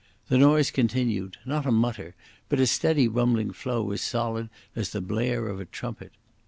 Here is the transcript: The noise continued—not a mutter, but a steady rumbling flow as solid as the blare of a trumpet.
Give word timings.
The 0.29 0.37
noise 0.39 0.71
continued—not 0.71 1.67
a 1.67 1.71
mutter, 1.71 2.15
but 2.49 2.59
a 2.59 2.65
steady 2.65 3.07
rumbling 3.07 3.51
flow 3.53 3.91
as 3.91 4.01
solid 4.01 4.49
as 4.75 4.89
the 4.89 4.99
blare 4.99 5.47
of 5.47 5.59
a 5.59 5.65
trumpet. 5.65 6.11